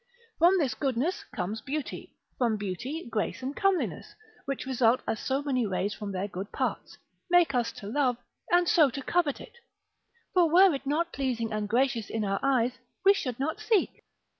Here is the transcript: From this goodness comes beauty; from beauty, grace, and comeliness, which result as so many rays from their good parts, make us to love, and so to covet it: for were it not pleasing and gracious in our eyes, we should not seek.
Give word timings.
From 0.39 0.57
this 0.57 0.73
goodness 0.73 1.23
comes 1.25 1.61
beauty; 1.61 2.15
from 2.39 2.57
beauty, 2.57 3.07
grace, 3.07 3.43
and 3.43 3.55
comeliness, 3.55 4.15
which 4.45 4.65
result 4.65 5.01
as 5.07 5.19
so 5.19 5.43
many 5.43 5.63
rays 5.67 5.93
from 5.93 6.11
their 6.11 6.27
good 6.27 6.51
parts, 6.51 6.97
make 7.29 7.53
us 7.53 7.71
to 7.73 7.85
love, 7.87 8.17
and 8.51 8.67
so 8.67 8.89
to 8.89 9.03
covet 9.03 9.39
it: 9.39 9.57
for 10.33 10.49
were 10.49 10.73
it 10.73 10.87
not 10.87 11.13
pleasing 11.13 11.53
and 11.53 11.69
gracious 11.69 12.09
in 12.09 12.25
our 12.25 12.39
eyes, 12.41 12.79
we 13.05 13.13
should 13.13 13.39
not 13.39 13.59
seek. 13.59 14.03